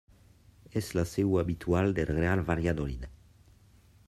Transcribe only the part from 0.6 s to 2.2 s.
És la seu habitual del